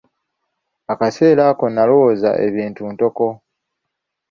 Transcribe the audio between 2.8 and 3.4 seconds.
ntoko.